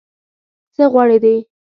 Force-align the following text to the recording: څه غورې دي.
څه 0.75 0.83
غورې 0.91 1.17
دي. 1.23 1.35